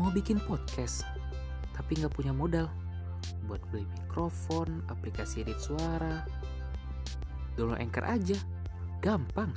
[0.00, 1.04] mau bikin podcast
[1.76, 2.72] tapi nggak punya modal.
[3.44, 6.24] Buat beli mikrofon, aplikasi edit suara,
[7.56, 8.38] download Anchor aja,
[9.04, 9.52] gampang,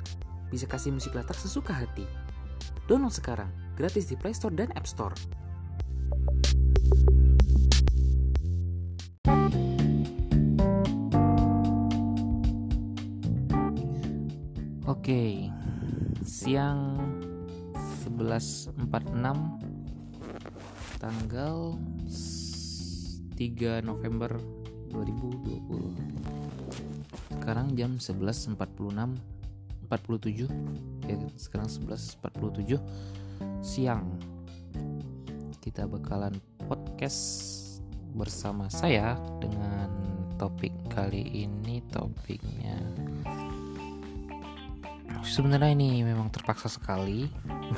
[0.52, 2.04] bisa kasih musik latar sesuka hati.
[2.84, 5.16] Download sekarang, gratis di Play Store dan App Store.
[14.84, 15.48] Oke,
[16.24, 17.00] siang
[18.04, 19.73] 11.46
[20.98, 21.78] tanggal
[23.36, 24.38] 3 November
[24.94, 26.24] 2020
[27.44, 28.56] sekarang jam 11.46
[29.84, 30.48] 47
[31.04, 32.80] ya sekarang 11.47
[33.60, 34.16] siang.
[35.60, 37.20] Kita bakalan podcast
[38.12, 39.88] bersama saya dengan
[40.36, 42.76] topik kali ini topiknya.
[45.24, 47.24] Sebenarnya ini memang terpaksa sekali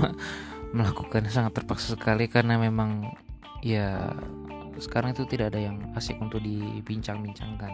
[0.75, 3.15] melakukan sangat terpaksa sekali karena memang
[3.63, 4.15] ya
[4.77, 7.73] sekarang itu tidak ada yang asik untuk dibincang-bincangkan.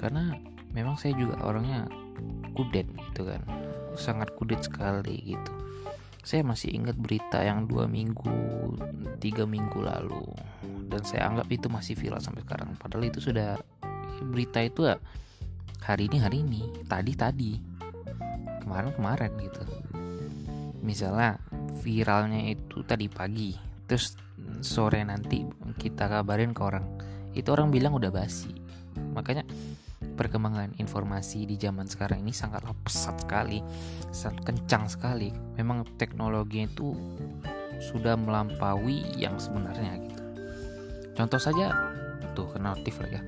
[0.00, 0.32] Karena
[0.72, 1.88] memang saya juga orangnya
[2.56, 3.42] kudet gitu kan
[3.96, 5.52] sangat kudet sekali gitu.
[6.20, 8.76] Saya masih ingat berita yang dua minggu
[9.18, 10.28] tiga minggu lalu
[10.92, 12.76] dan saya anggap itu masih viral sampai sekarang.
[12.76, 13.56] Padahal itu sudah
[14.30, 15.00] berita itu ya
[15.80, 17.52] hari ini hari ini tadi tadi
[18.60, 19.62] kemarin kemarin gitu.
[20.84, 21.40] Misalnya
[21.80, 23.56] viralnya itu tadi pagi.
[23.88, 24.14] Terus
[24.60, 25.42] sore nanti
[25.80, 26.86] kita kabarin ke orang.
[27.32, 28.52] Itu orang bilang udah basi.
[29.16, 29.42] Makanya
[30.00, 33.64] perkembangan informasi di zaman sekarang ini sangatlah pesat sekali
[34.12, 35.32] sangat kencang sekali.
[35.56, 36.92] Memang teknologi itu
[37.80, 40.22] sudah melampaui yang sebenarnya gitu.
[41.16, 41.72] Contoh saja
[42.36, 43.22] tuh kena notif lah ya.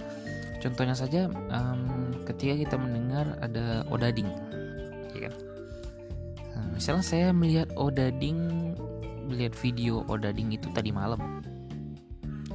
[0.62, 4.30] Contohnya saja um, ketika kita mendengar ada odading
[6.82, 8.74] misalnya saya melihat odading
[9.30, 11.38] melihat video odading itu tadi malam.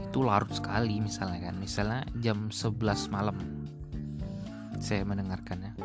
[0.03, 1.55] Itu larut sekali misalnya kan.
[1.55, 3.39] Misalnya jam 11 malam
[4.83, 5.80] saya mendengarkannya.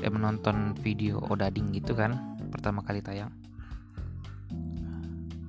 [0.00, 3.28] Eh menonton video odading gitu kan pertama kali tayang.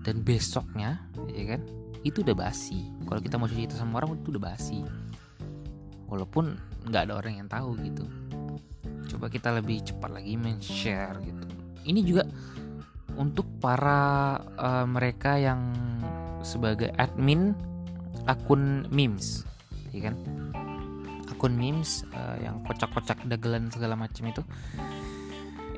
[0.03, 1.00] Dan besoknya
[1.31, 1.63] ya kan
[2.03, 2.91] itu udah basi.
[3.07, 4.84] Kalau kita mau cerita sama orang itu udah basi.
[6.12, 6.51] Walaupun
[6.84, 8.03] nggak ada orang yang tahu gitu.
[9.07, 11.49] Coba kita lebih cepat lagi men-share gitu
[11.85, 12.23] ini juga
[13.19, 15.59] untuk para uh, mereka yang
[16.40, 17.51] sebagai admin
[18.28, 19.44] akun memes
[19.91, 20.16] ya kan?
[21.28, 24.44] Akun memes uh, yang kocak-kocak dagelan segala macam itu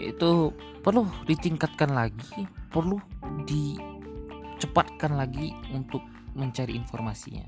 [0.01, 0.49] itu
[0.81, 2.97] perlu ditingkatkan lagi perlu
[3.45, 6.01] dicepatkan lagi untuk
[6.35, 7.45] mencari informasinya.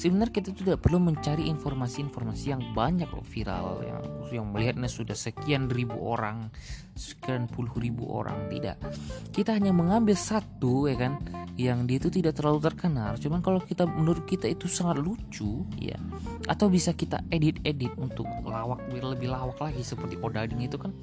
[0.00, 4.00] Sebenarnya kita tidak perlu mencari informasi-informasi yang banyak loh viral yang
[4.32, 6.48] yang melihatnya sudah sekian ribu orang
[6.96, 8.80] sekian puluh ribu orang tidak.
[9.28, 11.20] Kita hanya mengambil satu ya kan
[11.60, 13.20] yang dia itu tidak terlalu terkenal.
[13.20, 16.00] Cuman kalau kita menurut kita itu sangat lucu ya.
[16.48, 20.96] Atau bisa kita edit-edit untuk lawak lebih lawak lagi seperti odading itu kan.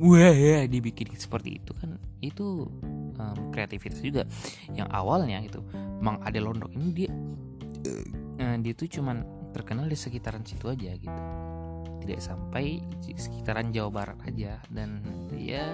[0.00, 2.00] Wah ya dibikin seperti itu kan.
[2.24, 2.72] Itu
[3.18, 4.24] um, kreativitas juga.
[4.72, 5.60] Yang awalnya itu
[5.98, 7.10] Mang Ade Londok ini dia
[8.38, 11.22] uh, dia tuh cuman terkenal di sekitaran situ aja gitu.
[12.06, 14.62] Tidak sampai di sekitaran Jawa Barat aja.
[14.70, 15.02] Dan
[15.34, 15.66] ya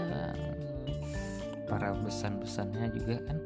[1.65, 3.39] para besan-besannya juga kan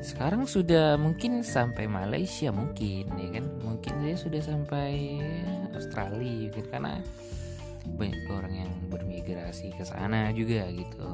[0.00, 3.44] sekarang sudah mungkin sampai Malaysia mungkin ya kan?
[3.60, 5.20] Mungkin saya sudah sampai
[5.76, 7.00] Australia gitu karena
[7.96, 11.08] banyak orang yang bermigrasi ke sana juga gitu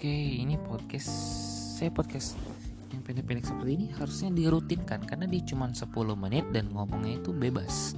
[0.00, 1.12] oke ini podcast
[1.76, 2.32] saya podcast
[2.88, 7.92] yang pendek-pendek seperti ini harusnya dirutinkan karena dia cuma 10 menit dan ngomongnya itu bebas.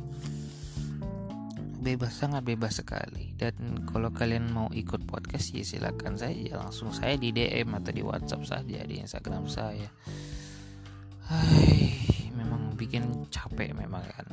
[1.79, 3.39] Bebas sangat bebas sekali.
[3.39, 6.59] Dan kalau kalian mau ikut podcast ya silakan saja.
[6.59, 9.87] Langsung saya di DM atau di WhatsApp saja di Instagram saya.
[11.31, 11.87] Hai
[12.35, 14.27] memang bikin capek memang kan.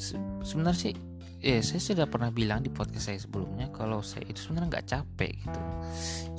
[0.00, 0.16] Se
[0.48, 0.96] sebenarnya sih
[1.40, 5.32] ya saya sudah pernah bilang di podcast saya sebelumnya kalau saya itu sebenarnya nggak capek
[5.40, 5.60] gitu.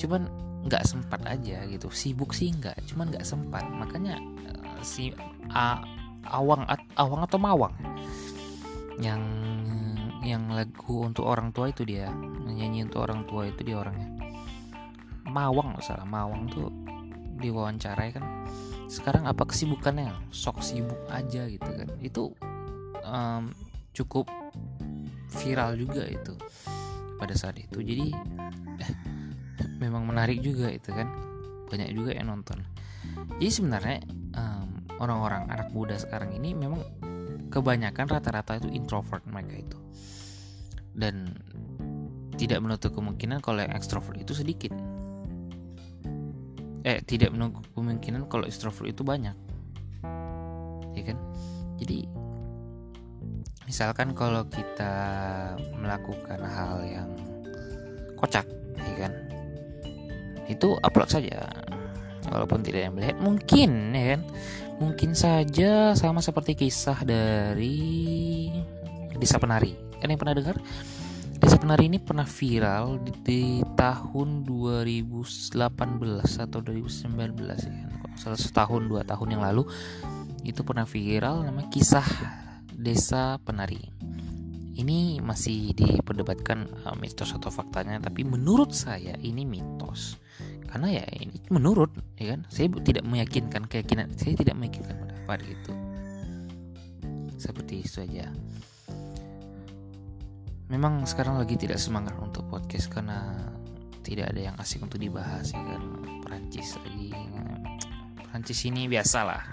[0.06, 0.30] Cuman
[0.70, 1.90] nggak sempat aja gitu.
[1.90, 3.66] Sibuk sih nggak cuman nggak sempat.
[3.66, 4.22] Makanya
[4.54, 5.10] uh, si
[5.52, 5.80] uh,
[6.30, 7.74] awang awang atau mawang
[9.02, 9.22] yang
[10.22, 12.14] yang lagu untuk orang tua itu dia.
[12.46, 14.06] Nyanyi untuk orang tua itu dia orangnya.
[15.26, 16.06] Mawang salah.
[16.06, 16.70] Mawang tuh
[17.42, 18.46] diwawancarai kan.
[18.86, 20.14] Sekarang apa kesibukannya?
[20.30, 21.90] Sok sibuk aja gitu kan.
[21.98, 22.38] Itu
[23.02, 23.50] um,
[23.98, 24.30] cukup
[25.32, 26.36] viral juga itu
[27.22, 27.80] pada saat itu.
[27.80, 28.12] Jadi
[28.82, 28.94] eh,
[29.84, 31.08] memang menarik juga itu kan.
[31.72, 32.60] Banyak juga yang nonton.
[33.40, 34.04] Jadi sebenarnya
[34.36, 34.70] um,
[35.00, 36.84] orang-orang anak muda sekarang ini memang
[37.48, 39.78] kebanyakan rata-rata itu introvert mereka itu.
[40.92, 41.32] Dan
[42.36, 44.76] tidak menutup kemungkinan kalau yang ekstrovert itu sedikit.
[46.82, 49.38] Eh tidak menunggu kemungkinan kalau extrovert itu banyak.
[50.92, 51.18] Ya kan?
[51.80, 52.10] Jadi
[53.72, 54.92] misalkan kalau kita
[55.80, 57.08] melakukan hal yang
[58.20, 58.44] kocak
[58.76, 59.16] ya kan?
[60.52, 61.48] Itu upload saja.
[62.28, 64.22] Walaupun tidak yang melihat mungkin ya kan?
[64.84, 68.52] Mungkin saja sama seperti kisah dari
[69.16, 69.72] desa penari.
[70.04, 70.60] Kan yang pernah dengar?
[71.40, 73.44] Desa penari ini pernah viral di, di
[73.80, 75.56] tahun 2018
[76.44, 77.08] atau 2019
[77.48, 78.36] ya kan?
[78.36, 79.64] Setahun dua tahun yang lalu
[80.44, 82.51] itu pernah viral nama kisah
[82.82, 83.80] desa penari.
[84.72, 90.18] Ini masih diperdebatkan uh, mitos atau faktanya tapi menurut saya ini mitos.
[90.66, 92.50] Karena ya ini menurut ya kan?
[92.50, 95.72] Saya tidak meyakinkan keyakinan saya tidak meyakinkan pendapat gitu.
[97.38, 98.34] Seperti itu saja
[100.72, 103.28] memang sekarang lagi tidak semangat untuk podcast karena
[104.08, 105.84] tidak ada yang asik untuk dibahas ya kan?
[106.24, 107.12] Perancis lagi
[108.32, 109.44] Perancis ini biasalah.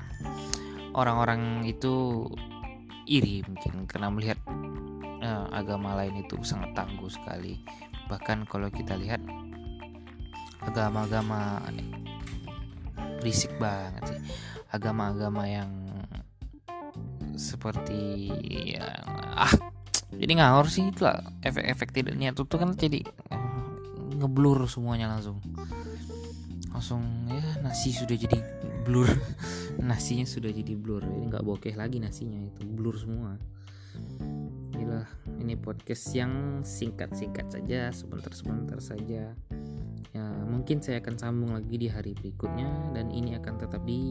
[0.95, 2.23] Orang-orang itu
[3.09, 4.39] iri mungkin karena melihat
[5.25, 7.65] uh, agama lain itu sangat tangguh sekali.
[8.07, 9.25] Bahkan kalau kita lihat
[10.61, 11.65] agama-agama
[13.19, 14.21] berisik banget sih.
[14.69, 15.73] Agama-agama yang
[17.39, 18.29] seperti
[18.75, 18.99] ya
[19.39, 19.55] ah
[20.11, 23.01] jadi ngawur sih itu lah efek-efek tidak niat itu kan jadi
[23.33, 25.41] uh, ngeblur semuanya langsung.
[26.69, 27.03] Langsung
[27.33, 28.39] ya nasi sudah jadi
[28.85, 29.09] blur
[29.79, 31.07] nasinya sudah jadi blur.
[31.07, 33.39] Ini nggak bokeh lagi nasinya itu blur semua.
[34.75, 35.07] Inilah
[35.39, 39.35] ini podcast yang singkat-singkat saja sebentar-sebentar saja.
[40.17, 44.03] Ya mungkin saya akan sambung lagi di hari berikutnya dan ini akan tetap di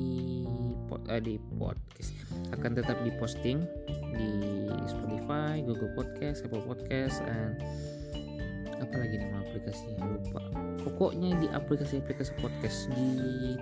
[0.88, 2.14] pod, eh, di podcast.
[2.54, 3.66] Akan tetap diposting
[4.16, 4.30] di
[4.88, 7.60] Spotify, Google Podcast, Apple Podcast, and
[8.78, 10.06] apa lagi nama aplikasinya?
[10.06, 10.42] Lupa.
[10.86, 13.08] Pokoknya di aplikasi-aplikasi podcast di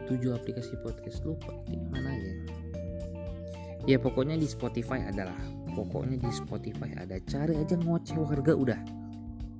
[0.06, 2.34] tujuh aplikasi podcast lupa di mana aja.
[3.86, 5.38] Ya pokoknya di Spotify adalah
[5.74, 7.18] pokoknya di Spotify ada.
[7.22, 8.80] Cari aja ngoceh warga udah.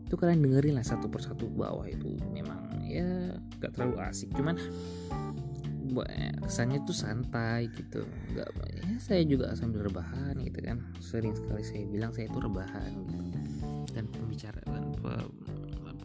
[0.06, 1.50] Itu kalian dengerin lah satu persatu.
[1.50, 4.30] Bawah itu memang ya gak terlalu asik.
[4.34, 4.58] Cuman
[6.46, 8.06] kesannya tuh santai gitu.
[8.34, 8.50] Nggak
[8.82, 10.82] ya saya juga sambil rebahan gitu kan.
[11.02, 13.36] Sering sekali saya bilang saya itu rebahan gitu
[13.96, 14.92] dan pembicaraan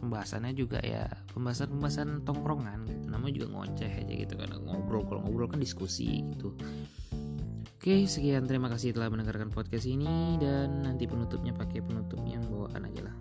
[0.01, 1.05] pembahasannya juga ya
[1.37, 3.05] pembahasan-pembahasan tongkrongan gitu.
[3.11, 6.57] namanya juga ngoceh aja gitu kan ngobrol kalau ngobrol kan diskusi gitu
[7.81, 12.85] Oke, sekian terima kasih telah mendengarkan podcast ini dan nanti penutupnya pakai penutup yang bawaan
[12.85, 13.15] aja lah.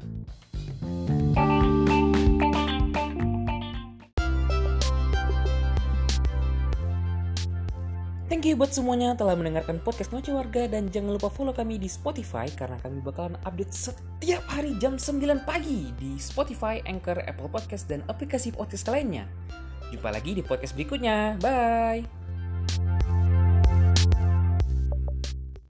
[8.30, 11.90] Thank you buat semuanya telah mendengarkan podcast Noce Warga dan jangan lupa follow kami di
[11.90, 17.90] Spotify karena kami bakalan update setiap hari jam 9 pagi di Spotify, Anchor, Apple Podcast,
[17.90, 19.26] dan aplikasi podcast lainnya.
[19.90, 21.42] Jumpa lagi di podcast berikutnya.
[21.42, 22.19] Bye!